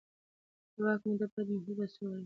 [0.75, 2.19] د واک موده باید محدود اصول ولري